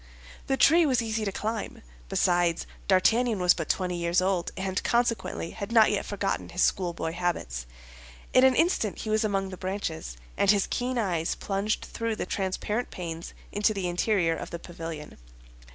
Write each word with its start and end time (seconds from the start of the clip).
The 0.47 0.57
tree 0.57 0.83
was 0.83 1.03
easy 1.03 1.25
to 1.25 1.31
climb. 1.31 1.83
Besides, 2.09 2.65
D'Artagnan 2.87 3.37
was 3.39 3.53
but 3.53 3.69
twenty 3.69 3.97
years 3.97 4.19
old, 4.19 4.49
and 4.57 4.83
consequently 4.83 5.51
had 5.51 5.71
not 5.71 5.91
yet 5.91 6.07
forgotten 6.07 6.49
his 6.49 6.63
schoolboy 6.63 7.11
habits. 7.11 7.67
In 8.33 8.43
an 8.43 8.55
instant 8.55 8.97
he 8.97 9.11
was 9.11 9.23
among 9.23 9.49
the 9.49 9.57
branches, 9.57 10.17
and 10.37 10.49
his 10.49 10.65
keen 10.65 10.97
eyes 10.97 11.35
plunged 11.35 11.85
through 11.85 12.15
the 12.15 12.25
transparent 12.25 12.89
panes 12.89 13.35
into 13.51 13.75
the 13.75 13.87
interior 13.87 14.35
of 14.35 14.49
the 14.49 14.57
pavilion. 14.57 15.19